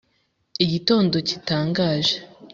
Igitondo 0.63 1.15
gitangaje 1.29 2.15